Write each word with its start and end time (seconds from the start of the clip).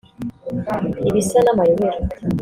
ibisa 1.09 1.37
n’amayobera 1.45 1.97